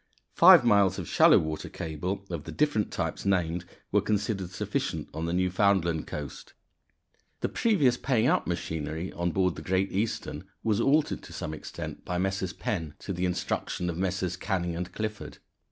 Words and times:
Five 0.33 0.65
miles 0.65 0.97
of 0.97 1.07
shallow 1.07 1.37
water 1.37 1.69
cable, 1.69 2.25
of 2.31 2.45
the 2.45 2.51
different 2.51 2.89
types 2.91 3.23
named, 3.23 3.65
were 3.91 4.01
considered 4.01 4.49
sufficient 4.49 5.07
on 5.13 5.27
the 5.27 5.31
Newfoundland 5.31 6.07
coast. 6.07 6.53
The 7.41 7.49
previous 7.49 7.97
paying 7.97 8.25
out 8.25 8.47
machinery 8.47 9.13
on 9.13 9.29
board 9.29 9.53
the 9.55 9.61
Great 9.61 9.91
Eastern 9.91 10.45
was 10.63 10.81
altered 10.81 11.21
to 11.21 11.33
some 11.33 11.53
extent 11.53 12.03
by 12.03 12.17
Messrs. 12.17 12.51
Penn 12.53 12.95
to 12.97 13.13
the 13.13 13.25
instructions 13.25 13.91
of 13.91 13.97
Messrs. 13.99 14.37
Canning 14.37 14.83
& 14.85 14.85
Clifford. 14.85 15.37